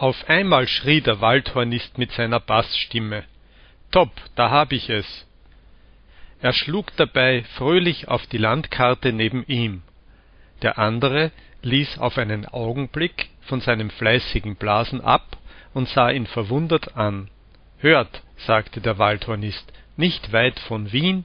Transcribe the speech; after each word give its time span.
Auf 0.00 0.28
einmal 0.28 0.68
schrie 0.68 1.00
der 1.00 1.20
Waldhornist 1.20 1.98
mit 1.98 2.12
seiner 2.12 2.38
Baßstimme 2.38 3.24
Topp, 3.90 4.12
da 4.36 4.48
hab 4.48 4.70
ich 4.70 4.88
es. 4.90 5.26
Er 6.40 6.52
schlug 6.52 6.94
dabei 6.94 7.42
fröhlich 7.56 8.06
auf 8.06 8.24
die 8.28 8.38
Landkarte 8.38 9.12
neben 9.12 9.44
ihm. 9.48 9.82
Der 10.62 10.78
andere 10.78 11.32
ließ 11.62 11.98
auf 11.98 12.16
einen 12.16 12.46
Augenblick 12.46 13.30
von 13.40 13.60
seinem 13.60 13.90
fleißigen 13.90 14.54
Blasen 14.54 15.00
ab 15.00 15.36
und 15.74 15.88
sah 15.88 16.10
ihn 16.10 16.28
verwundert 16.28 16.96
an. 16.96 17.28
Hört, 17.78 18.22
sagte 18.36 18.80
der 18.80 18.98
Waldhornist, 18.98 19.72
nicht 19.96 20.32
weit 20.32 20.60
von 20.60 20.92
Wien 20.92 21.24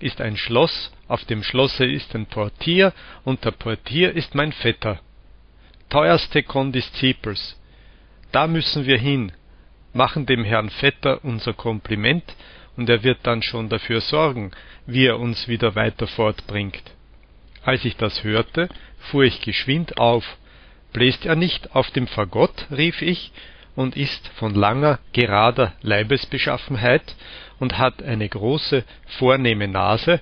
ist 0.00 0.22
ein 0.22 0.38
Schloss, 0.38 0.90
auf 1.08 1.26
dem 1.26 1.42
Schlosse 1.42 1.84
ist 1.84 2.14
ein 2.14 2.24
Portier, 2.24 2.94
und 3.24 3.44
der 3.44 3.50
Portier 3.50 4.14
ist 4.14 4.34
mein 4.34 4.52
Vetter. 4.52 4.98
Teuerste 5.90 6.42
Kondiscipels, 6.42 7.60
da 8.34 8.48
müssen 8.48 8.84
wir 8.84 8.98
hin, 8.98 9.30
machen 9.92 10.26
dem 10.26 10.44
Herrn 10.44 10.68
Vetter 10.68 11.20
unser 11.22 11.52
Kompliment, 11.52 12.24
und 12.76 12.88
er 12.88 13.04
wird 13.04 13.18
dann 13.22 13.42
schon 13.42 13.68
dafür 13.68 14.00
sorgen, 14.00 14.50
wie 14.86 15.06
er 15.06 15.20
uns 15.20 15.46
wieder 15.46 15.76
weiter 15.76 16.08
fortbringt. 16.08 16.82
Als 17.62 17.84
ich 17.84 17.96
das 17.96 18.24
hörte, 18.24 18.68
fuhr 18.98 19.22
ich 19.22 19.40
geschwind 19.40 19.98
auf. 19.98 20.24
Bläst 20.92 21.24
er 21.24 21.36
nicht 21.36 21.76
auf 21.76 21.92
dem 21.92 22.08
Fagott, 22.08 22.66
rief 22.72 23.00
ich, 23.00 23.30
und 23.76 23.96
ist 23.96 24.26
von 24.36 24.54
langer, 24.54 24.98
gerader 25.12 25.72
Leibesbeschaffenheit 25.82 27.14
und 27.60 27.78
hat 27.78 28.02
eine 28.02 28.28
große, 28.28 28.84
vornehme 29.18 29.68
Nase? 29.68 30.20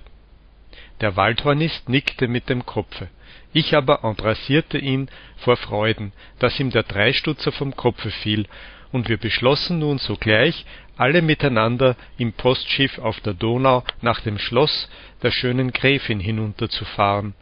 Der 1.02 1.16
Waldhornist 1.16 1.88
nickte 1.88 2.28
mit 2.28 2.48
dem 2.48 2.64
Kopfe. 2.64 3.08
Ich 3.52 3.74
aber 3.74 4.04
embrassierte 4.04 4.78
ihn 4.78 5.10
vor 5.36 5.56
Freuden, 5.56 6.12
dass 6.38 6.60
ihm 6.60 6.70
der 6.70 6.84
Dreistutzer 6.84 7.50
vom 7.50 7.76
Kopfe 7.76 8.10
fiel, 8.10 8.46
und 8.92 9.08
wir 9.08 9.16
beschlossen 9.16 9.80
nun 9.80 9.98
sogleich, 9.98 10.64
alle 10.96 11.20
miteinander 11.20 11.96
im 12.18 12.32
Postschiff 12.32 12.98
auf 12.98 13.18
der 13.20 13.34
Donau 13.34 13.82
nach 14.00 14.20
dem 14.20 14.38
Schloss 14.38 14.88
der 15.22 15.32
schönen 15.32 15.72
Gräfin 15.72 16.20
hinunterzufahren. 16.20 17.34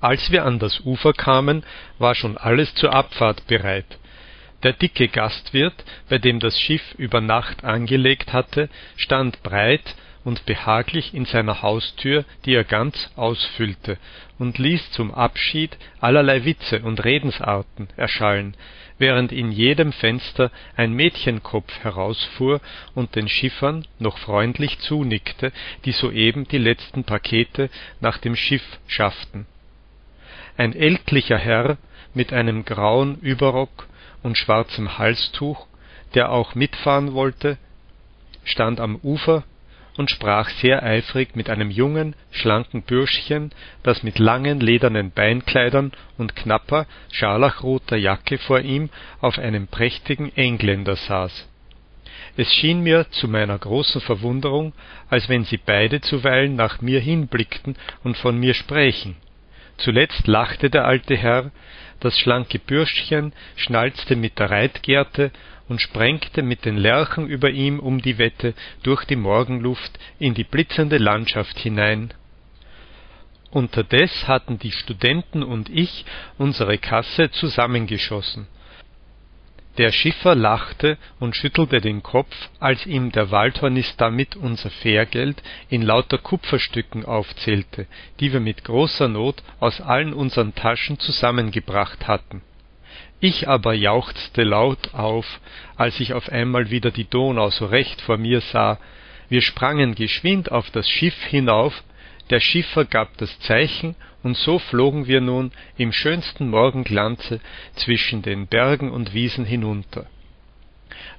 Als 0.00 0.30
wir 0.30 0.44
an 0.44 0.60
das 0.60 0.80
Ufer 0.80 1.12
kamen, 1.12 1.64
war 1.98 2.14
schon 2.14 2.36
alles 2.36 2.72
zur 2.76 2.94
Abfahrt 2.94 3.46
bereit. 3.48 3.98
Der 4.62 4.74
dicke 4.74 5.08
Gastwirt, 5.08 5.84
bei 6.08 6.18
dem 6.18 6.38
das 6.38 6.60
Schiff 6.60 6.94
über 6.98 7.20
Nacht 7.20 7.64
angelegt 7.64 8.32
hatte, 8.32 8.68
stand 8.96 9.42
breit 9.42 9.96
und 10.24 10.46
behaglich 10.46 11.14
in 11.14 11.26
seiner 11.26 11.62
Haustür, 11.62 12.24
die 12.44 12.54
er 12.54 12.64
ganz 12.64 13.10
ausfüllte, 13.14 13.98
und 14.38 14.58
ließ 14.58 14.90
zum 14.92 15.12
Abschied 15.12 15.76
allerlei 16.00 16.44
Witze 16.44 16.80
und 16.80 17.04
Redensarten 17.04 17.88
erschallen, 17.96 18.56
während 18.98 19.32
in 19.32 19.52
jedem 19.52 19.92
Fenster 19.92 20.50
ein 20.76 20.92
Mädchenkopf 20.92 21.72
herausfuhr 21.80 22.60
und 22.94 23.14
den 23.16 23.28
Schiffern 23.28 23.86
noch 23.98 24.18
freundlich 24.18 24.78
zunickte, 24.80 25.52
die 25.84 25.92
soeben 25.92 26.48
die 26.48 26.58
letzten 26.58 27.04
Pakete 27.04 27.68
nach 28.00 28.18
dem 28.18 28.36
Schiff 28.36 28.64
schafften. 28.86 29.46
Ein 30.56 30.74
ältlicher 30.74 31.38
Herr 31.38 31.76
mit 32.14 32.32
einem 32.32 32.64
grauen 32.64 33.18
Überrock 33.20 33.88
und 34.22 34.38
schwarzem 34.38 34.98
Halstuch, 34.98 35.66
der 36.14 36.30
auch 36.30 36.54
mitfahren 36.54 37.12
wollte, 37.12 37.58
stand 38.44 38.78
am 38.78 38.96
Ufer 38.96 39.42
und 39.96 40.10
sprach 40.10 40.48
sehr 40.48 40.82
eifrig 40.82 41.36
mit 41.36 41.48
einem 41.48 41.70
jungen, 41.70 42.14
schlanken 42.30 42.82
Bürschchen, 42.82 43.52
das 43.82 44.02
mit 44.02 44.18
langen 44.18 44.60
ledernen 44.60 45.12
Beinkleidern 45.12 45.92
und 46.18 46.34
knapper, 46.34 46.86
scharlachroter 47.12 47.96
Jacke 47.96 48.38
vor 48.38 48.60
ihm 48.60 48.90
auf 49.20 49.38
einem 49.38 49.68
prächtigen 49.68 50.34
Engländer 50.36 50.96
saß. 50.96 51.48
Es 52.36 52.52
schien 52.52 52.80
mir 52.80 53.08
zu 53.10 53.28
meiner 53.28 53.56
großen 53.56 54.00
Verwunderung, 54.00 54.72
als 55.08 55.28
wenn 55.28 55.44
sie 55.44 55.58
beide 55.58 56.00
zuweilen 56.00 56.56
nach 56.56 56.80
mir 56.80 57.00
hinblickten 57.00 57.76
und 58.02 58.16
von 58.16 58.38
mir 58.38 58.54
sprächen. 58.54 59.16
Zuletzt 59.76 60.26
lachte 60.26 60.70
der 60.70 60.84
alte 60.84 61.16
Herr, 61.16 61.50
das 62.00 62.18
schlanke 62.18 62.58
Bürschchen 62.58 63.32
schnalzte 63.56 64.16
mit 64.16 64.38
der 64.38 64.50
Reitgerte 64.50 65.30
und 65.68 65.80
sprengte 65.80 66.42
mit 66.42 66.64
den 66.64 66.76
Lerchen 66.76 67.26
über 67.26 67.50
ihm 67.50 67.78
um 67.78 68.02
die 68.02 68.18
Wette 68.18 68.54
durch 68.82 69.04
die 69.04 69.16
Morgenluft 69.16 69.98
in 70.18 70.34
die 70.34 70.44
blitzende 70.44 70.98
Landschaft 70.98 71.58
hinein. 71.58 72.12
Unterdes 73.50 74.26
hatten 74.26 74.58
die 74.58 74.72
Studenten 74.72 75.42
und 75.42 75.70
ich 75.70 76.04
unsere 76.38 76.78
Kasse 76.78 77.30
zusammengeschossen 77.30 78.46
der 79.78 79.90
Schiffer 79.90 80.34
lachte 80.34 80.98
und 81.18 81.34
schüttelte 81.34 81.80
den 81.80 82.02
Kopf, 82.02 82.34
als 82.60 82.86
ihm 82.86 83.10
der 83.10 83.30
Waldhornist 83.30 84.00
damit 84.00 84.36
unser 84.36 84.70
Fährgeld 84.70 85.42
in 85.68 85.82
lauter 85.82 86.18
Kupferstücken 86.18 87.04
aufzählte, 87.04 87.86
die 88.20 88.32
wir 88.32 88.40
mit 88.40 88.64
großer 88.64 89.08
Not 89.08 89.42
aus 89.58 89.80
allen 89.80 90.14
unseren 90.14 90.54
Taschen 90.54 90.98
zusammengebracht 91.00 92.06
hatten. 92.06 92.42
Ich 93.26 93.48
aber 93.48 93.72
jauchzte 93.72 94.42
laut 94.42 94.92
auf, 94.92 95.40
als 95.76 95.98
ich 95.98 96.12
auf 96.12 96.28
einmal 96.30 96.68
wieder 96.68 96.90
die 96.90 97.08
Donau 97.08 97.48
so 97.48 97.64
recht 97.64 98.02
vor 98.02 98.18
mir 98.18 98.42
sah. 98.42 98.78
Wir 99.30 99.40
sprangen 99.40 99.94
geschwind 99.94 100.52
auf 100.52 100.70
das 100.70 100.86
Schiff 100.86 101.16
hinauf, 101.24 101.72
der 102.28 102.40
Schiffer 102.40 102.84
gab 102.84 103.16
das 103.16 103.40
Zeichen, 103.40 103.96
und 104.22 104.36
so 104.36 104.58
flogen 104.58 105.06
wir 105.06 105.22
nun 105.22 105.52
im 105.78 105.90
schönsten 105.90 106.50
Morgenglanze 106.50 107.40
zwischen 107.76 108.20
den 108.20 108.46
Bergen 108.46 108.90
und 108.90 109.14
Wiesen 109.14 109.46
hinunter. 109.46 110.04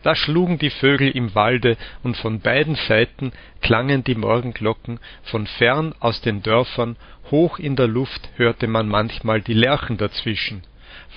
Da 0.04 0.16
schlugen 0.16 0.60
die 0.60 0.70
Vögel 0.70 1.10
im 1.10 1.34
Walde, 1.34 1.76
und 2.04 2.18
von 2.18 2.40
beiden 2.40 2.76
Seiten 2.76 3.32
klangen 3.62 4.04
die 4.04 4.14
Morgenglocken, 4.14 5.00
von 5.24 5.48
fern 5.48 5.96
aus 6.00 6.22
den 6.22 6.44
Dörfern, 6.44 6.98
hoch 7.32 7.58
in 7.58 7.76
der 7.76 7.88
Luft 7.88 8.30
hörte 8.36 8.68
man 8.68 8.88
manchmal 8.88 9.42
die 9.42 9.56
Lerchen 9.56 9.98
dazwischen. 9.98 10.62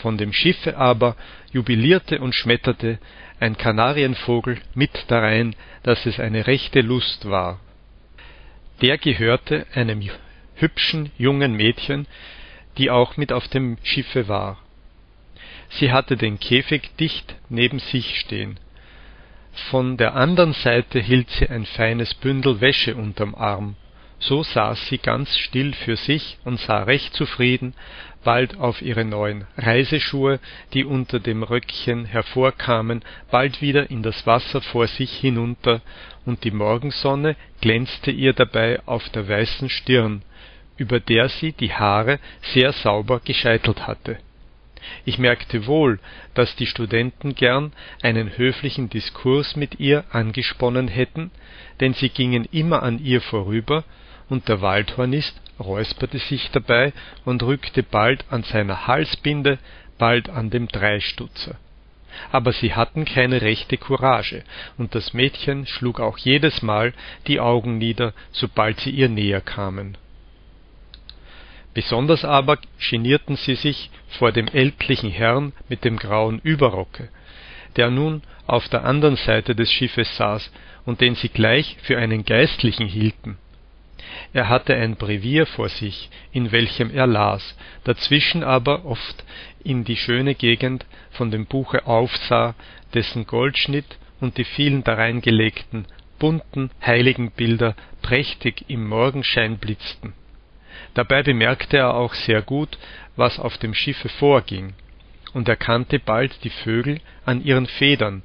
Von 0.02 0.18
dem 0.18 0.32
Schiffe 0.32 0.76
aber 0.76 1.16
jubilierte 1.52 2.20
und 2.20 2.34
schmetterte 2.34 2.98
ein 3.40 3.56
Kanarienvogel 3.56 4.58
mit 4.74 5.04
darein, 5.08 5.54
dass 5.82 6.06
es 6.06 6.18
eine 6.20 6.46
rechte 6.46 6.80
Lust 6.80 7.28
war 7.28 7.60
der 8.80 8.98
gehörte 8.98 9.66
einem 9.74 10.02
hübschen 10.54 11.10
jungen 11.18 11.54
Mädchen, 11.54 12.06
die 12.76 12.90
auch 12.90 13.16
mit 13.16 13.32
auf 13.32 13.48
dem 13.48 13.76
Schiffe 13.82 14.28
war. 14.28 14.58
Sie 15.70 15.92
hatte 15.92 16.16
den 16.16 16.38
Käfig 16.38 16.96
dicht 16.96 17.34
neben 17.48 17.78
sich 17.78 18.20
stehen. 18.20 18.58
Von 19.70 19.96
der 19.96 20.14
andern 20.14 20.52
Seite 20.52 21.00
hielt 21.00 21.28
sie 21.30 21.48
ein 21.48 21.66
feines 21.66 22.14
Bündel 22.14 22.60
Wäsche 22.60 22.94
unterm 22.94 23.34
Arm 23.34 23.76
so 24.20 24.42
saß 24.42 24.88
sie 24.88 24.98
ganz 24.98 25.36
still 25.36 25.74
für 25.74 25.96
sich 25.96 26.38
und 26.44 26.58
sah 26.58 26.82
recht 26.82 27.14
zufrieden 27.14 27.74
bald 28.24 28.58
auf 28.58 28.82
ihre 28.82 29.04
neuen 29.04 29.46
Reiseschuhe, 29.56 30.40
die 30.74 30.84
unter 30.84 31.20
dem 31.20 31.42
Röckchen 31.42 32.04
hervorkamen, 32.04 33.02
bald 33.30 33.62
wieder 33.62 33.90
in 33.90 34.02
das 34.02 34.26
Wasser 34.26 34.60
vor 34.60 34.86
sich 34.86 35.12
hinunter, 35.12 35.80
und 36.26 36.44
die 36.44 36.50
Morgensonne 36.50 37.36
glänzte 37.60 38.10
ihr 38.10 38.32
dabei 38.32 38.80
auf 38.86 39.08
der 39.10 39.28
weißen 39.28 39.70
Stirn, 39.70 40.22
über 40.76 41.00
der 41.00 41.28
sie 41.28 41.52
die 41.52 41.72
Haare 41.72 42.18
sehr 42.52 42.72
sauber 42.72 43.20
gescheitelt 43.24 43.86
hatte. 43.86 44.18
Ich 45.04 45.18
merkte 45.18 45.66
wohl, 45.66 45.98
dass 46.34 46.54
die 46.56 46.66
Studenten 46.66 47.34
gern 47.34 47.72
einen 48.02 48.36
höflichen 48.36 48.90
Diskurs 48.90 49.56
mit 49.56 49.80
ihr 49.80 50.04
angesponnen 50.10 50.88
hätten, 50.88 51.30
denn 51.80 51.94
sie 51.94 52.10
gingen 52.10 52.46
immer 52.52 52.82
an 52.82 52.98
ihr 53.02 53.20
vorüber 53.20 53.84
und 54.28 54.48
der 54.48 54.60
Waldhornist 54.60 55.40
räusperte 55.58 56.18
sich 56.18 56.50
dabei 56.50 56.92
und 57.24 57.42
rückte 57.42 57.82
bald 57.82 58.24
an 58.30 58.42
seiner 58.42 58.86
Halsbinde, 58.86 59.58
bald 59.98 60.28
an 60.28 60.50
dem 60.50 60.68
Dreistutzer. 60.68 61.56
Aber 62.32 62.52
sie 62.52 62.74
hatten 62.74 63.04
keine 63.04 63.42
rechte 63.42 63.76
Courage, 63.76 64.42
und 64.76 64.94
das 64.94 65.14
Mädchen 65.14 65.66
schlug 65.66 66.00
auch 66.00 66.18
jedesmal 66.18 66.92
die 67.26 67.40
Augen 67.40 67.78
nieder, 67.78 68.12
sobald 68.32 68.80
sie 68.80 68.90
ihr 68.90 69.08
näher 69.08 69.40
kamen. 69.40 69.96
Besonders 71.74 72.24
aber 72.24 72.58
genierten 72.90 73.36
sie 73.36 73.54
sich 73.54 73.90
vor 74.08 74.32
dem 74.32 74.48
ältlichen 74.48 75.10
Herrn 75.10 75.52
mit 75.68 75.84
dem 75.84 75.96
grauen 75.96 76.40
Überrocke, 76.42 77.08
der 77.76 77.90
nun 77.90 78.22
auf 78.46 78.68
der 78.68 78.84
andern 78.84 79.16
Seite 79.16 79.54
des 79.54 79.70
Schiffes 79.70 80.16
saß 80.16 80.50
und 80.86 81.00
den 81.00 81.14
sie 81.14 81.28
gleich 81.28 81.76
für 81.82 81.98
einen 81.98 82.24
Geistlichen 82.24 82.86
hielten 82.86 83.38
er 84.32 84.48
hatte 84.48 84.74
ein 84.74 84.96
Brevier 84.96 85.46
vor 85.46 85.68
sich, 85.68 86.10
in 86.32 86.52
welchem 86.52 86.90
er 86.90 87.06
las, 87.06 87.56
dazwischen 87.84 88.42
aber 88.42 88.84
oft 88.84 89.24
in 89.64 89.84
die 89.84 89.96
schöne 89.96 90.34
Gegend 90.34 90.86
von 91.10 91.30
dem 91.30 91.46
Buche 91.46 91.86
aufsah, 91.86 92.54
dessen 92.94 93.26
Goldschnitt 93.26 93.98
und 94.20 94.38
die 94.38 94.44
vielen 94.44 94.84
dareingelegten 94.84 95.86
bunten 96.18 96.70
Heiligenbilder 96.84 97.76
prächtig 98.02 98.64
im 98.68 98.86
Morgenschein 98.88 99.58
blitzten. 99.58 100.14
Dabei 100.94 101.22
bemerkte 101.22 101.78
er 101.78 101.94
auch 101.94 102.14
sehr 102.14 102.42
gut, 102.42 102.78
was 103.16 103.38
auf 103.38 103.58
dem 103.58 103.74
Schiffe 103.74 104.08
vorging, 104.08 104.74
und 105.32 105.48
erkannte 105.48 105.98
bald 105.98 106.42
die 106.44 106.50
Vögel 106.50 107.00
an 107.24 107.44
ihren 107.44 107.66
Federn, 107.66 108.22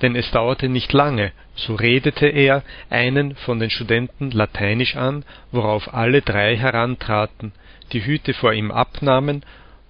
denn 0.00 0.16
es 0.16 0.30
dauerte 0.30 0.68
nicht 0.68 0.92
lange, 0.92 1.32
so 1.54 1.74
redete 1.74 2.26
er 2.26 2.62
einen 2.90 3.36
von 3.36 3.60
den 3.60 3.70
Studenten 3.70 4.30
Lateinisch 4.30 4.96
an, 4.96 5.24
worauf 5.50 5.92
alle 5.92 6.22
drei 6.22 6.56
herantraten, 6.56 7.52
die 7.92 8.04
Hüte 8.04 8.34
vor 8.34 8.52
ihm 8.52 8.70
abnahmen 8.70 9.44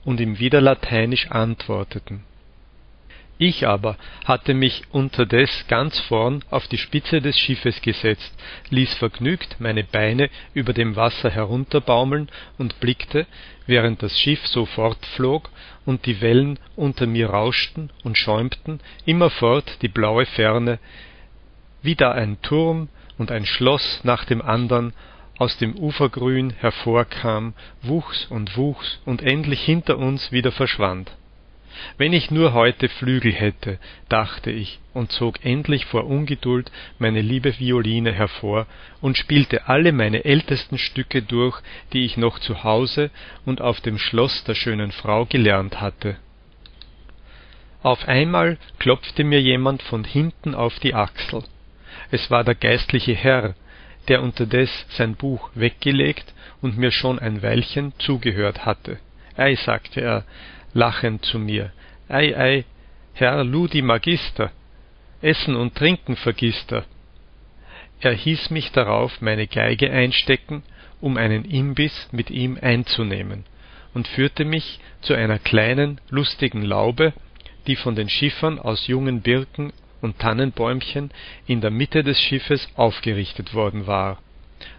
und 0.05 0.21
ihm 0.21 0.39
wieder 0.39 0.61
Lateinisch 0.61 1.31
antworteten 1.31 2.25
ich 3.43 3.67
aber 3.67 3.97
hatte 4.25 4.55
mich 4.55 4.85
unterdes 4.93 5.67
ganz 5.67 5.99
vorn 5.99 6.45
auf 6.51 6.69
die 6.69 6.79
Spitze 6.79 7.21
des 7.21 7.37
Schiffes 7.37 7.83
gesetzt, 7.83 8.33
ließ 8.71 8.95
vergnügt 8.95 9.57
meine 9.59 9.83
Beine 9.83 10.31
über 10.55 10.73
dem 10.73 10.95
Wasser 10.95 11.29
herunterbaumeln 11.29 12.29
und 12.57 12.79
blickte, 12.79 13.27
während 13.67 14.01
das 14.03 14.17
Schiff 14.17 14.47
so 14.47 14.65
fortflog 14.65 15.51
und 15.85 16.07
die 16.07 16.21
Wellen 16.21 16.61
unter 16.77 17.07
mir 17.07 17.31
rauschten 17.31 17.91
und 18.05 18.17
schäumten, 18.17 18.79
immerfort 19.07 19.83
die 19.83 19.89
blaue 19.89 20.25
Ferne, 20.25 20.79
wie 21.83 21.97
da 21.97 22.13
ein 22.13 22.41
Turm 22.43 22.91
und 23.19 23.33
ein 23.33 23.45
Schloss 23.45 24.03
nach 24.05 24.25
dem 24.25 24.41
andern 24.41 24.93
aus 25.39 25.59
dem 25.59 25.77
Ufergrün 25.77 26.51
hervorkam, 26.51 27.55
wuchs 27.83 28.27
und 28.27 28.57
wuchs 28.57 29.01
und 29.05 29.21
endlich 29.21 29.63
hinter 29.63 29.99
uns 29.99 30.31
wieder 30.31 30.53
verschwand 30.53 31.11
wenn 31.99 32.13
ich 32.13 32.31
nur 32.31 32.53
heute 32.53 32.89
Flügel 32.89 33.33
hätte, 33.33 33.79
dachte 34.09 34.51
ich 34.51 34.79
und 34.95 35.13
zog 35.13 35.45
endlich 35.45 35.87
vor 35.87 36.07
Ungeduld 36.07 36.71
meine 36.99 37.21
liebe 37.21 37.59
Violine 37.59 38.13
hervor 38.13 38.67
und 39.01 39.19
spielte 39.19 39.69
alle 39.69 39.93
meine 39.93 40.25
ältesten 40.25 40.79
Stücke 40.79 41.23
durch, 41.23 41.61
die 41.93 42.05
ich 42.05 42.17
noch 42.17 42.39
zu 42.39 42.65
Hause 42.65 43.11
und 43.45 43.61
auf 43.61 43.81
dem 43.81 43.99
Schloss 43.99 44.45
der 44.45 44.55
schönen 44.55 44.93
Frau 44.93 45.27
gelernt 45.27 45.81
hatte. 45.81 46.17
Auf 47.83 48.07
einmal 48.07 48.59
klopfte 48.79 49.25
mir 49.25 49.41
jemand 49.41 49.83
von 49.83 50.05
hinten 50.05 50.55
auf 50.55 50.79
die 50.79 50.95
Achsel. 50.95 51.43
Es 52.11 52.31
war 52.31 52.45
der 52.45 52.55
geistliche 52.55 53.15
Herr, 53.15 53.55
der 54.09 54.23
unterdes 54.23 54.71
sein 54.91 55.15
Buch 55.15 55.51
weggelegt 55.55 56.33
und 56.61 56.79
mir 56.79 56.93
schon 56.93 57.19
ein 57.19 57.43
Weilchen 57.43 57.93
zugehört 57.99 58.65
hatte. 58.65 58.99
Ei, 59.37 59.55
sagte 59.57 60.01
er, 60.01 60.25
lachend 60.75 61.25
zu 61.25 61.39
mir, 61.39 61.73
ei, 62.09 62.37
ei, 62.37 62.65
Herr 63.15 63.45
Ludi 63.45 63.83
Magister, 63.83 64.51
Essen 65.21 65.55
und 65.55 65.75
Trinken 65.75 66.17
vergisst 66.17 66.73
er. 66.73 66.85
Er 68.01 68.13
hieß 68.13 68.51
mich 68.51 68.73
darauf 68.73 69.21
meine 69.21 69.47
Geige 69.47 69.91
einstecken, 69.91 70.63
um 71.01 71.17
einen 71.17 71.45
Imbiss 71.45 72.09
mit 72.11 72.31
ihm 72.31 72.59
einzunehmen, 72.61 73.45
und 73.95 74.09
führte 74.09 74.45
mich 74.45 74.81
zu 75.03 75.15
einer 75.15 75.39
kleinen, 75.39 76.01
lustigen 76.11 76.63
Laube, 76.63 77.13
die 77.67 77.77
von 77.77 77.95
den 77.95 78.09
Schiffern 78.09 78.59
aus 78.59 78.87
jungen 78.87 79.21
Birken 79.21 79.73
und 80.01 80.19
Tannenbäumchen 80.19 81.11
in 81.47 81.61
der 81.61 81.71
Mitte 81.71 82.03
des 82.03 82.21
Schiffes 82.21 82.69
aufgerichtet 82.75 83.55
worden 83.55 83.87
war. 83.87 84.19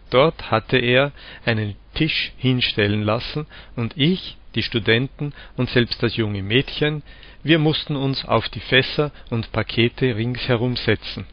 Dort 0.10 0.51
hatte 0.51 0.78
er 0.78 1.12
einen 1.46 1.75
Tisch 1.94 2.34
hinstellen 2.38 3.04
lassen, 3.04 3.48
und 3.75 3.94
ich, 3.96 4.38
die 4.55 4.63
Studenten 4.63 5.33
und 5.57 5.69
selbst 5.69 6.01
das 6.01 6.15
junge 6.15 6.44
Mädchen, 6.44 7.03
wir 7.44 7.59
mussten 7.59 7.95
uns 7.95 8.25
auf 8.25 8.47
die 8.50 8.59
Fässer 8.59 9.11
und 9.29 9.51
Pakete 9.51 10.15
ringsherum 10.15 10.75
setzen. 10.75 11.25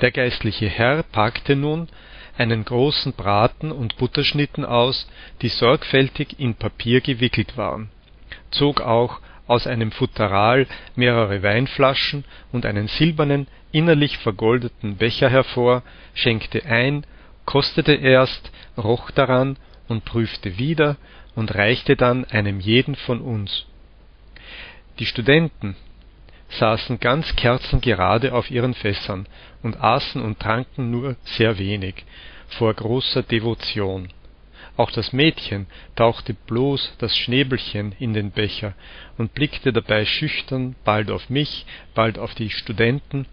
Der 0.00 0.10
geistliche 0.10 0.68
Herr 0.68 1.02
packte 1.02 1.56
nun 1.56 1.88
einen 2.36 2.64
großen 2.64 3.14
Braten 3.14 3.72
und 3.72 3.96
Butterschnitten 3.96 4.64
aus, 4.64 5.08
die 5.42 5.48
sorgfältig 5.48 6.38
in 6.38 6.54
Papier 6.54 7.00
gewickelt 7.00 7.56
waren, 7.56 7.90
zog 8.50 8.80
auch 8.80 9.20
aus 9.46 9.66
einem 9.66 9.92
Futteral 9.92 10.66
mehrere 10.96 11.42
Weinflaschen 11.42 12.24
und 12.52 12.66
einen 12.66 12.88
silbernen, 12.88 13.46
innerlich 13.72 14.18
vergoldeten 14.18 14.96
Becher 14.96 15.30
hervor, 15.30 15.82
schenkte 16.14 16.64
ein, 16.66 17.06
kostete 17.44 17.94
erst, 17.94 18.50
roch 18.76 19.10
daran 19.10 19.56
und 19.88 20.04
prüfte 20.04 20.58
wieder 20.58 20.96
und 21.36 21.54
reichte 21.54 21.94
dann 21.94 22.24
einem 22.24 22.58
jeden 22.58 22.96
von 22.96 23.20
uns. 23.20 23.66
Die 24.98 25.06
Studenten 25.06 25.76
saßen 26.48 26.98
ganz 26.98 27.36
kerzengerade 27.36 28.32
auf 28.32 28.50
ihren 28.50 28.74
Fässern 28.74 29.26
und 29.62 29.80
aßen 29.80 30.20
und 30.22 30.40
tranken 30.40 30.90
nur 30.90 31.16
sehr 31.24 31.58
wenig, 31.58 32.04
vor 32.48 32.72
großer 32.72 33.22
Devotion. 33.22 34.08
Auch 34.76 34.90
das 34.90 35.12
Mädchen 35.12 35.66
tauchte 35.94 36.34
bloß 36.34 36.96
das 36.98 37.16
Schnäbelchen 37.16 37.92
in 37.98 38.12
den 38.12 38.30
Becher 38.30 38.74
und 39.16 39.34
blickte 39.34 39.72
dabei 39.72 40.04
schüchtern 40.04 40.76
bald 40.84 41.10
auf 41.10 41.30
mich, 41.30 41.66
bald 41.94 42.18
auf 42.18 42.34
die 42.34 42.50
Studenten, 42.50 43.26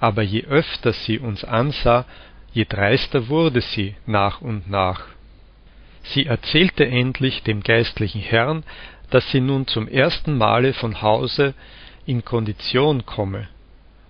aber 0.00 0.22
je 0.22 0.44
öfter 0.44 0.92
sie 0.92 1.18
uns 1.18 1.44
ansah, 1.44 2.04
je 2.52 2.64
dreister 2.64 3.28
wurde 3.28 3.60
sie 3.60 3.96
nach 4.06 4.40
und 4.40 4.70
nach. 4.70 5.17
Sie 6.12 6.26
erzählte 6.26 6.86
endlich 6.86 7.42
dem 7.42 7.62
geistlichen 7.62 8.20
Herrn, 8.20 8.64
dass 9.10 9.30
sie 9.30 9.40
nun 9.40 9.66
zum 9.66 9.88
ersten 9.88 10.36
Male 10.36 10.72
von 10.72 11.02
Hause 11.02 11.54
in 12.06 12.24
Kondition 12.24 13.04
komme 13.04 13.48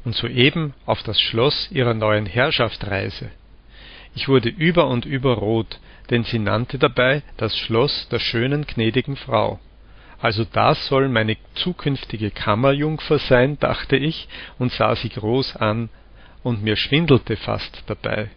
und 0.04 0.14
soeben 0.14 0.74
auf 0.86 1.02
das 1.02 1.20
Schloss 1.20 1.70
ihrer 1.72 1.94
neuen 1.94 2.26
Herrschaft 2.26 2.86
reise. 2.86 3.30
Ich 4.14 4.28
wurde 4.28 4.48
über 4.48 4.86
und 4.88 5.04
über 5.06 5.34
rot, 5.34 5.80
denn 6.10 6.24
sie 6.24 6.38
nannte 6.38 6.78
dabei 6.78 7.22
das 7.36 7.56
Schloss 7.56 8.08
der 8.08 8.18
schönen 8.18 8.66
gnädigen 8.66 9.16
Frau. 9.16 9.58
Also 10.20 10.44
das 10.44 10.86
soll 10.86 11.08
meine 11.08 11.36
zukünftige 11.54 12.30
Kammerjungfer 12.30 13.18
sein, 13.18 13.58
dachte 13.58 13.96
ich 13.96 14.28
und 14.58 14.72
sah 14.72 14.96
sie 14.96 15.10
groß 15.10 15.56
an, 15.56 15.90
und 16.42 16.62
mir 16.62 16.76
schwindelte 16.76 17.36
fast 17.36 17.82
dabei. 17.86 18.30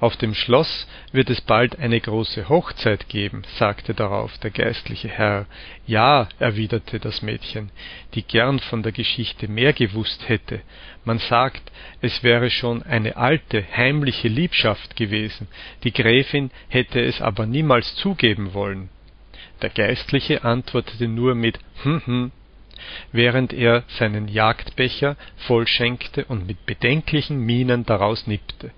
Auf 0.00 0.16
dem 0.16 0.34
Schloss 0.34 0.86
wird 1.12 1.28
es 1.28 1.40
bald 1.42 1.78
eine 1.78 2.00
große 2.00 2.48
Hochzeit 2.48 3.08
geben, 3.08 3.42
sagte 3.58 3.92
darauf 3.92 4.36
der 4.38 4.50
geistliche 4.50 5.08
Herr. 5.08 5.46
Ja, 5.86 6.28
erwiderte 6.38 6.98
das 6.98 7.20
Mädchen, 7.20 7.70
die 8.14 8.22
gern 8.22 8.60
von 8.60 8.82
der 8.82 8.92
Geschichte 8.92 9.46
mehr 9.46 9.72
gewusst 9.72 10.28
hätte. 10.28 10.62
Man 11.04 11.18
sagt, 11.18 11.70
es 12.00 12.22
wäre 12.22 12.50
schon 12.50 12.82
eine 12.82 13.16
alte, 13.16 13.64
heimliche 13.76 14.28
Liebschaft 14.28 14.96
gewesen, 14.96 15.48
die 15.84 15.92
Gräfin 15.92 16.50
hätte 16.68 17.00
es 17.00 17.20
aber 17.20 17.44
niemals 17.46 17.94
zugeben 17.96 18.54
wollen. 18.54 18.88
Der 19.60 19.70
Geistliche 19.70 20.44
antwortete 20.44 21.08
nur 21.08 21.34
mit 21.34 21.58
hm 21.82 22.02
hm, 22.06 22.32
während 23.12 23.52
er 23.52 23.84
seinen 23.98 24.28
Jagdbecher 24.28 25.16
vollschenkte 25.36 26.24
und 26.24 26.46
mit 26.46 26.64
bedenklichen 26.64 27.40
Mienen 27.40 27.84
daraus 27.84 28.26
nippte. 28.26 28.70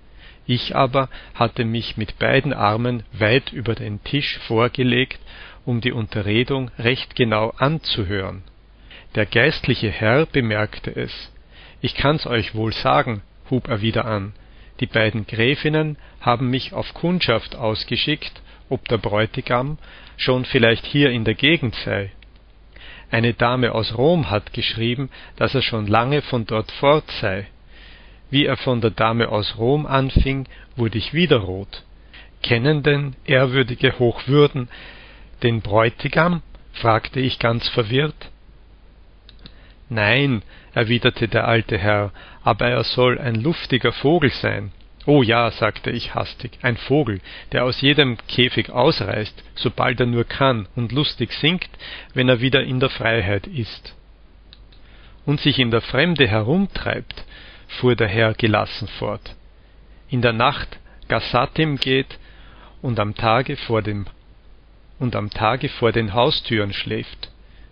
Ich 0.45 0.75
aber 0.75 1.09
hatte 1.35 1.63
mich 1.63 1.95
mit 1.95 2.19
beiden 2.19 2.53
Armen 2.53 3.03
weit 3.13 3.53
über 3.53 3.75
den 3.75 4.03
Tisch 4.03 4.39
vorgelegt, 4.39 5.19
um 5.65 5.79
die 5.79 5.93
Unterredung 5.93 6.69
recht 6.77 7.15
genau 7.15 7.53
anzuhören. 7.57 8.43
Der 9.15 9.25
geistliche 9.25 9.89
Herr 9.89 10.25
bemerkte 10.25 10.93
es. 10.95 11.31
Ich 11.81 11.95
kann's 11.95 12.25
euch 12.25 12.55
wohl 12.55 12.73
sagen, 12.73 13.21
hub 13.49 13.67
er 13.69 13.81
wieder 13.81 14.05
an, 14.05 14.33
die 14.79 14.87
beiden 14.87 15.27
Gräfinnen 15.27 15.97
haben 16.19 16.49
mich 16.49 16.73
auf 16.73 16.93
Kundschaft 16.93 17.55
ausgeschickt, 17.55 18.41
ob 18.69 18.87
der 18.87 18.97
Bräutigam 18.97 19.77
schon 20.17 20.45
vielleicht 20.45 20.85
hier 20.85 21.11
in 21.11 21.25
der 21.25 21.35
Gegend 21.35 21.75
sei. 21.85 22.11
Eine 23.11 23.33
Dame 23.33 23.73
aus 23.73 23.97
Rom 23.97 24.31
hat 24.31 24.53
geschrieben, 24.53 25.09
dass 25.35 25.53
er 25.53 25.61
schon 25.61 25.85
lange 25.85 26.21
von 26.21 26.45
dort 26.45 26.71
fort 26.71 27.09
sei. 27.21 27.45
Wie 28.33 28.47
er 28.47 28.57
von 28.57 28.81
der 28.81 28.89
Dame 28.89 29.29
aus 29.29 29.59
Rom 29.59 29.85
anfing, 29.85 30.47
wurde 30.75 30.97
ich 30.97 31.13
wieder 31.13 31.37
rot. 31.37 31.83
Kennen 32.41 32.81
denn, 32.81 33.15
ehrwürdige 33.25 33.99
Hochwürden, 33.99 34.69
den 35.43 35.61
Bräutigam? 35.61 36.41
fragte 36.71 37.19
ich 37.19 37.37
ganz 37.37 37.67
verwirrt. 37.67 38.31
Nein, 39.87 40.41
erwiderte 40.73 41.27
der 41.27 41.47
alte 41.47 41.77
Herr, 41.77 42.11
aber 42.43 42.69
er 42.69 42.83
soll 42.83 43.19
ein 43.19 43.35
luftiger 43.35 43.91
Vogel 43.91 44.31
sein. 44.31 44.71
Oh 45.05 45.21
ja, 45.21 45.51
sagte 45.51 45.91
ich 45.91 46.15
hastig, 46.15 46.53
ein 46.63 46.77
Vogel, 46.77 47.21
der 47.51 47.65
aus 47.65 47.81
jedem 47.81 48.17
Käfig 48.27 48.71
ausreißt, 48.71 49.43
sobald 49.53 49.99
er 49.99 50.07
nur 50.07 50.23
kann, 50.23 50.67
und 50.75 50.91
lustig 50.91 51.33
singt, 51.33 51.69
wenn 52.15 52.29
er 52.29 52.41
wieder 52.41 52.63
in 52.63 52.79
der 52.79 52.89
Freiheit 52.89 53.45
ist. 53.45 53.95
Und 55.23 55.39
sich 55.39 55.59
in 55.59 55.69
der 55.69 55.81
Fremde 55.81 56.27
herumtreibt, 56.27 57.25
fuhr 57.73 57.95
der 57.95 58.07
Herr 58.07 58.33
gelassen 58.33 58.87
fort, 58.99 59.35
in 60.09 60.21
der 60.21 60.33
Nacht 60.33 60.79
Gassatim 61.07 61.77
geht 61.77 62.19
und 62.81 62.99
am 62.99 63.15
Tage 63.15 63.57
vor 63.57 63.81
dem 63.81 64.05
und 64.99 65.15
am 65.15 65.29
Tage 65.29 65.69
vor 65.69 65.91
den 65.91 66.13
Haustüren 66.13 66.73
schläft. 66.73 67.29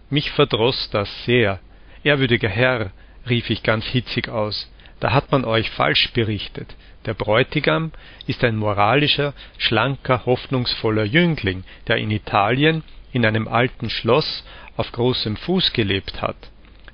Mich 0.09 0.31
verdroß 0.31 0.89
das 0.89 1.09
sehr. 1.25 1.59
Ehrwürdiger 2.03 2.49
Herr, 2.49 2.91
rief 3.29 3.49
ich 3.49 3.63
ganz 3.63 3.85
hitzig 3.85 4.27
aus, 4.27 4.69
da 4.99 5.13
hat 5.13 5.31
man 5.31 5.45
euch 5.45 5.69
falsch 5.71 6.11
berichtet. 6.13 6.75
Der 7.05 7.13
Bräutigam 7.13 7.91
ist 8.27 8.43
ein 8.43 8.57
moralischer, 8.57 9.33
schlanker, 9.57 10.25
hoffnungsvoller 10.25 11.03
Jüngling, 11.03 11.63
der 11.87 11.97
in 11.97 12.11
Italien 12.11 12.83
in 13.11 13.25
einem 13.25 13.47
alten 13.47 13.89
Schloss 13.89 14.43
auf 14.77 14.91
großem 14.91 15.35
Fuß 15.37 15.73
gelebt 15.73 16.21
hat, 16.21 16.37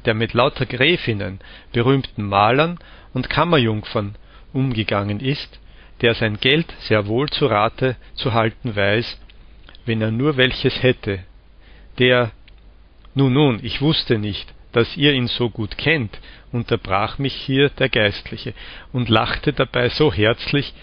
der 0.07 0.15
mit 0.15 0.33
lauter 0.33 0.65
Gräfinnen, 0.65 1.39
berühmten 1.73 2.23
Malern 2.23 2.79
und 3.13 3.29
Kammerjungfern 3.29 4.15
umgegangen 4.53 5.19
ist, 5.19 5.59
der 6.01 6.15
sein 6.15 6.39
Geld 6.39 6.73
sehr 6.79 7.07
wohl 7.07 7.29
zu 7.29 7.45
Rate 7.45 7.95
zu 8.15 8.33
halten 8.33 8.75
weiß, 8.75 9.19
wenn 9.85 10.01
er 10.01 10.11
nur 10.11 10.37
welches 10.37 10.81
hätte, 10.81 11.19
der 11.99 12.31
nun, 13.13 13.33
nun, 13.33 13.59
ich 13.63 13.81
wusste 13.81 14.17
nicht, 14.17 14.53
dass 14.71 14.95
ihr 14.95 15.11
ihn 15.13 15.27
so 15.27 15.49
gut 15.49 15.77
kennt, 15.77 16.19
unterbrach 16.51 17.17
mich 17.17 17.33
hier 17.33 17.69
der 17.69 17.89
Geistliche 17.89 18.53
und 18.93 19.09
lachte 19.09 19.53
dabei 19.53 19.89
so 19.89 20.13
herzlich, 20.13 20.73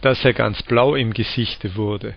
dass 0.00 0.24
er 0.24 0.32
ganz 0.32 0.62
blau 0.62 0.94
im 0.94 1.12
Gesichte 1.12 1.76
wurde 1.76 2.14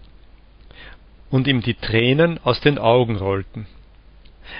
und 1.29 1.47
ihm 1.47 1.61
die 1.61 1.73
Tränen 1.73 2.39
aus 2.43 2.61
den 2.61 2.77
Augen 2.79 3.17
rollten. 3.17 3.67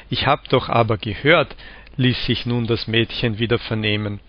Ich 0.09 0.27
hab 0.27 0.49
doch 0.49 0.69
aber 0.69 0.97
gehört, 0.97 1.55
ließ 1.97 2.25
sich 2.25 2.45
nun 2.45 2.67
das 2.67 2.87
Mädchen 2.87 3.39
wieder 3.39 3.59
vernehmen, 3.59 4.19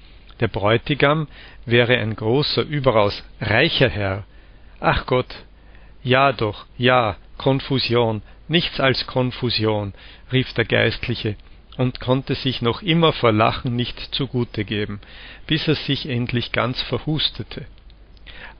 der 0.40 0.48
Bräutigam 0.48 1.28
wäre 1.66 1.98
ein 1.98 2.14
großer, 2.14 2.62
überaus 2.62 3.24
reicher 3.40 3.88
Herr. 3.88 4.24
Ach 4.80 5.06
Gott, 5.06 5.34
ja 6.02 6.32
doch, 6.32 6.66
ja, 6.76 7.16
Konfusion, 7.36 8.22
nichts 8.46 8.80
als 8.80 9.06
Konfusion, 9.06 9.94
rief 10.32 10.52
der 10.54 10.64
Geistliche 10.64 11.36
und 11.76 12.00
konnte 12.00 12.34
sich 12.34 12.62
noch 12.62 12.82
immer 12.82 13.12
vor 13.12 13.32
Lachen 13.32 13.76
nicht 13.76 14.14
zugute 14.14 14.64
geben, 14.64 15.00
bis 15.46 15.66
er 15.68 15.76
sich 15.76 16.08
endlich 16.08 16.52
ganz 16.52 16.80
verhustete. 16.82 17.66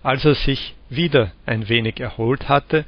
Als 0.03 0.25
er 0.25 0.35
sich 0.35 0.75
wieder 0.89 1.33
ein 1.45 1.69
wenig 1.69 2.01
erholt 2.01 2.49
hatte, 2.49 2.85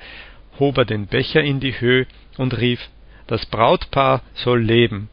hob 0.58 0.78
er 0.78 0.84
den 0.84 1.06
Becher 1.06 1.42
in 1.42 1.60
die 1.60 1.80
Höh 1.80 2.06
und 2.38 2.56
rief 2.58 2.88
Das 3.26 3.46
Brautpaar 3.46 4.22
soll 4.34 4.60
leben. 4.60 5.08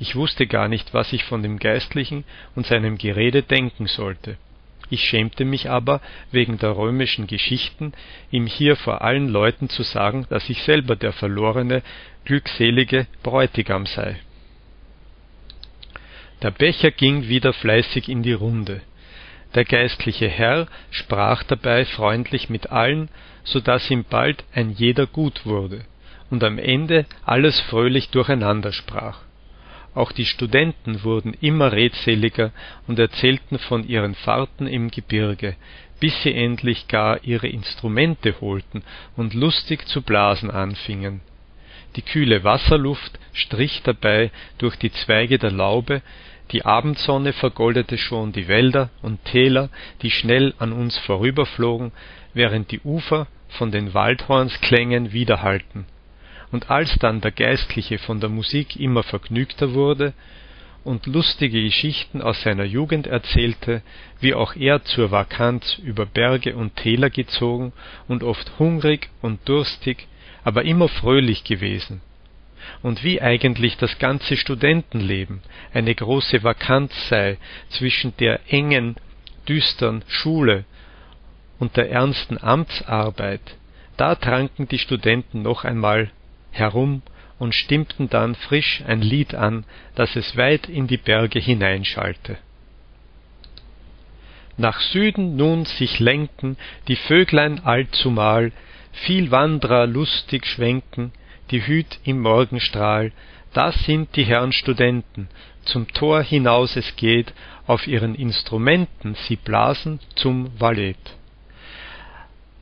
Ich 0.00 0.14
wusste 0.14 0.46
gar 0.46 0.68
nicht, 0.68 0.94
was 0.94 1.12
ich 1.12 1.24
von 1.24 1.42
dem 1.42 1.58
Geistlichen 1.58 2.24
und 2.54 2.66
seinem 2.66 2.98
Gerede 2.98 3.42
denken 3.42 3.86
sollte. 3.86 4.36
Ich 4.90 5.04
schämte 5.04 5.44
mich 5.44 5.68
aber, 5.68 6.00
wegen 6.30 6.58
der 6.58 6.76
römischen 6.76 7.26
Geschichten, 7.26 7.92
ihm 8.30 8.46
hier 8.46 8.76
vor 8.76 9.02
allen 9.02 9.28
Leuten 9.28 9.68
zu 9.68 9.82
sagen, 9.82 10.26
dass 10.30 10.48
ich 10.48 10.62
selber 10.62 10.96
der 10.96 11.12
verlorene, 11.12 11.82
glückselige 12.24 13.06
Bräutigam 13.22 13.86
sei. 13.86 14.16
Der 16.42 16.52
Becher 16.52 16.90
ging 16.90 17.28
wieder 17.28 17.52
fleißig 17.52 18.08
in 18.08 18.22
die 18.22 18.32
Runde. 18.32 18.80
Der 19.54 19.64
geistliche 19.64 20.28
Herr 20.28 20.68
sprach 20.90 21.42
dabei 21.42 21.84
freundlich 21.84 22.48
mit 22.48 22.70
allen, 22.70 23.08
so 23.44 23.60
dass 23.60 23.90
ihm 23.90 24.04
bald 24.04 24.44
ein 24.54 24.70
jeder 24.70 25.06
gut 25.06 25.44
wurde 25.44 25.84
und 26.30 26.44
am 26.44 26.58
Ende 26.58 27.06
alles 27.24 27.60
fröhlich 27.60 28.10
durcheinander 28.10 28.72
sprach. 28.72 29.20
Auch 29.94 30.12
die 30.12 30.26
Studenten 30.26 31.02
wurden 31.02 31.34
immer 31.40 31.72
redseliger 31.72 32.52
und 32.86 32.98
erzählten 32.98 33.58
von 33.58 33.86
ihren 33.86 34.14
Fahrten 34.14 34.66
im 34.66 34.90
Gebirge, 34.90 35.56
bis 35.98 36.22
sie 36.22 36.34
endlich 36.34 36.88
gar 36.88 37.24
ihre 37.24 37.48
Instrumente 37.48 38.40
holten 38.40 38.82
und 39.16 39.34
lustig 39.34 39.86
zu 39.88 40.02
blasen 40.02 40.50
anfingen. 40.50 41.20
Die 41.96 42.02
kühle 42.02 42.44
Wasserluft 42.44 43.18
strich 43.32 43.82
dabei 43.82 44.30
durch 44.58 44.76
die 44.76 44.92
Zweige 44.92 45.38
der 45.38 45.50
Laube, 45.50 46.02
die 46.52 46.64
Abendsonne 46.64 47.32
vergoldete 47.32 47.98
schon 47.98 48.32
die 48.32 48.48
Wälder 48.48 48.90
und 49.02 49.24
Täler, 49.24 49.68
die 50.02 50.10
schnell 50.10 50.54
an 50.58 50.72
uns 50.72 50.96
vorüberflogen, 50.98 51.92
während 52.34 52.70
die 52.70 52.80
Ufer 52.80 53.26
von 53.48 53.70
den 53.70 53.94
Waldhornsklängen 53.94 55.12
widerhallten 55.12 55.86
und 56.50 56.70
als 56.70 56.96
dann 56.98 57.20
der 57.20 57.32
Geistliche 57.32 57.98
von 57.98 58.20
der 58.20 58.30
Musik 58.30 58.76
immer 58.76 59.02
vergnügter 59.02 59.74
wurde 59.74 60.14
und 60.84 61.06
lustige 61.06 61.62
Geschichten 61.62 62.22
aus 62.22 62.42
seiner 62.42 62.64
Jugend 62.64 63.06
erzählte, 63.06 63.82
wie 64.20 64.34
auch 64.34 64.56
er 64.56 64.84
zur 64.84 65.10
Vakanz 65.10 65.78
über 65.78 66.06
Berge 66.06 66.56
und 66.56 66.76
Täler 66.76 67.10
gezogen 67.10 67.72
und 68.06 68.22
oft 68.22 68.58
hungrig 68.58 69.10
und 69.20 69.46
durstig, 69.48 70.06
aber 70.44 70.64
immer 70.64 70.88
fröhlich 70.88 71.44
gewesen, 71.44 72.00
und 72.82 73.04
wie 73.04 73.20
eigentlich 73.20 73.76
das 73.76 73.98
ganze 73.98 74.36
Studentenleben 74.36 75.42
eine 75.74 75.94
große 75.94 76.42
Vakanz 76.42 76.92
sei 77.08 77.38
zwischen 77.70 78.16
der 78.18 78.40
engen, 78.48 78.96
düstern 79.48 80.02
Schule 80.06 80.64
und 81.58 81.76
der 81.76 81.90
ernsten 81.90 82.38
Amtsarbeit, 82.38 83.40
da 83.96 84.14
tranken 84.14 84.68
die 84.68 84.78
Studenten 84.78 85.42
noch 85.42 85.64
einmal 85.64 86.10
herum 86.58 87.02
und 87.38 87.54
stimmten 87.54 88.08
dann 88.08 88.34
frisch 88.34 88.82
ein 88.86 89.00
Lied 89.00 89.34
an, 89.34 89.64
das 89.94 90.16
es 90.16 90.36
weit 90.36 90.68
in 90.68 90.86
die 90.86 90.96
Berge 90.96 91.38
hineinschallte. 91.38 92.38
Nach 94.56 94.80
Süden 94.80 95.36
nun 95.36 95.64
sich 95.66 96.00
lenken 96.00 96.56
die 96.88 96.96
Vöglein 96.96 97.64
allzumal, 97.64 98.50
viel 98.92 99.30
Wandrer 99.30 99.86
lustig 99.86 100.46
schwenken, 100.46 101.12
die 101.50 101.64
Hüt 101.64 102.00
im 102.04 102.20
Morgenstrahl, 102.20 103.12
da 103.54 103.72
sind 103.72 104.16
die 104.16 104.24
Herren 104.24 104.52
Studenten, 104.52 105.28
zum 105.64 105.86
Tor 105.88 106.22
hinaus 106.22 106.76
es 106.76 106.96
geht, 106.96 107.32
auf 107.66 107.86
ihren 107.86 108.14
Instrumenten 108.14 109.14
sie 109.14 109.36
blasen 109.36 110.00
zum 110.16 110.50
Valet. 110.58 110.98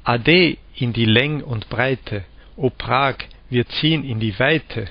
Ade 0.04 0.58
in 0.74 0.92
die 0.92 1.04
Läng 1.04 1.42
und 1.42 1.68
Breite, 1.68 2.24
o 2.56 2.70
Prag, 2.70 3.16
wir 3.48 3.66
ziehen 3.66 4.04
in 4.04 4.20
die 4.20 4.38
Weite. 4.38 4.88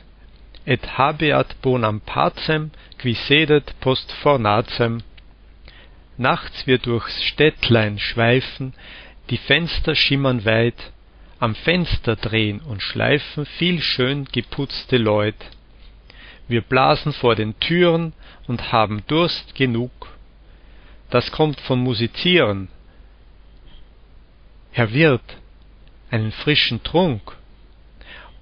Et 0.65 0.97
habeat 0.97 1.61
bonam 1.61 2.01
pacem, 2.01 2.71
qui 2.97 3.13
sedet 3.13 3.79
post 3.81 4.11
fornacem. 4.11 5.03
Nachts 6.17 6.65
wir 6.65 6.77
durchs 6.77 7.23
Städtlein 7.23 7.99
schweifen, 7.99 8.73
die 9.29 9.37
Fenster 9.37 9.95
schimmern 9.95 10.45
weit, 10.45 10.91
am 11.39 11.53
Fenster 11.53 12.15
drehen 12.15 12.61
und 12.61 12.81
schleifen 12.81 13.45
viel 13.45 13.81
schön 13.81 14.25
geputzte 14.25 14.97
Leut. 14.97 15.35
Wir 16.47 16.61
blasen 16.61 17.11
vor 17.11 17.35
den 17.35 17.59
Türen 17.59 18.13
und 18.47 18.71
haben 18.71 19.03
Durst 19.07 19.55
genug. 19.55 19.91
Das 21.09 21.31
kommt 21.31 21.59
vom 21.61 21.83
Musizieren. 21.83 22.69
Herr 24.71 24.93
Wirt, 24.93 25.37
einen 26.09 26.31
frischen 26.31 26.81
Trunk 26.83 27.35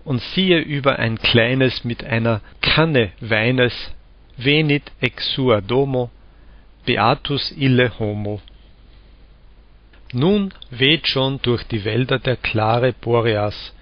und 0.06 0.22
siehe 0.22 0.60
über 0.60 1.00
ein 1.00 1.18
kleines 1.18 1.84
mit 1.84 2.04
einer 2.04 2.42
Kanne 2.62 3.12
Weines 3.20 3.74
venit 4.38 4.92
exua 5.00 5.62
domo, 5.62 6.10
beatus 6.86 7.52
ille 7.52 7.92
homo. 8.00 8.42
Nun 10.12 10.54
weht 10.70 11.08
schon 11.08 11.42
durch 11.42 11.64
die 11.64 11.86
Wälder 11.86 12.20
der 12.20 12.36
klare 12.36 12.94
Boreas, 12.94 13.74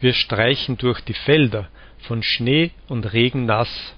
wir 0.00 0.14
streichen 0.14 0.78
durch 0.78 1.00
die 1.00 1.14
Felder, 1.14 1.68
von 1.98 2.22
Schnee 2.22 2.70
und 2.88 3.12
Regen 3.12 3.46
nass. 3.46 3.94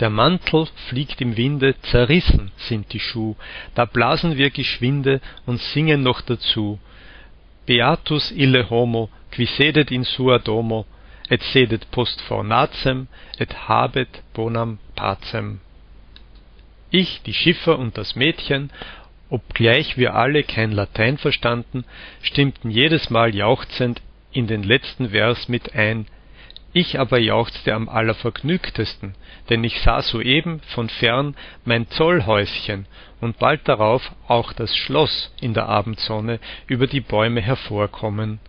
Der 0.00 0.10
Mantel 0.10 0.66
fliegt 0.88 1.20
im 1.20 1.36
Winde, 1.36 1.74
zerrissen 1.82 2.50
sind 2.56 2.92
die 2.92 3.00
Schuh, 3.00 3.36
da 3.74 3.84
blasen 3.84 4.36
wir 4.36 4.50
geschwinde 4.50 5.20
und 5.46 5.60
singen 5.60 6.02
noch 6.02 6.20
dazu. 6.20 6.78
Beatus 7.66 8.30
ille 8.30 8.68
homo, 8.68 9.08
qui 9.34 9.46
sedet 9.46 9.90
in 9.90 10.04
sua 10.04 10.38
domo, 10.38 10.86
et 11.28 11.42
sedet 11.52 11.90
post 11.90 12.20
fornacem, 12.28 13.08
et 13.40 13.52
habet 13.68 14.22
bonam 14.32 14.78
pacem. 14.94 15.60
Ich, 16.90 17.22
die 17.22 17.34
Schiffer 17.34 17.78
und 17.78 17.98
das 17.98 18.14
Mädchen, 18.14 18.70
obgleich 19.30 19.96
wir 19.96 20.14
alle 20.14 20.44
kein 20.44 20.70
Latein 20.70 21.18
verstanden, 21.18 21.84
stimmten 22.22 22.70
jedes 22.70 23.10
Mal 23.10 23.34
jauchzend 23.34 24.00
in 24.32 24.46
den 24.46 24.62
letzten 24.62 25.10
Vers 25.10 25.48
mit 25.48 25.74
ein, 25.74 26.06
ich 26.72 26.98
aber 27.00 27.18
jauchzte 27.18 27.72
am 27.72 27.88
allervergnügtesten, 27.88 29.14
denn 29.48 29.64
ich 29.64 29.80
sah 29.80 30.02
soeben 30.02 30.60
von 30.74 30.88
fern 30.88 31.36
mein 31.64 31.88
Zollhäuschen 31.88 32.86
und 33.20 33.38
bald 33.38 33.66
darauf 33.68 34.12
auch 34.28 34.52
das 34.52 34.76
Schloss 34.76 35.32
in 35.40 35.54
der 35.54 35.68
Abendsonne 35.68 36.40
über 36.66 36.86
die 36.86 37.00
Bäume 37.00 37.40
hervorkommen 37.40 38.40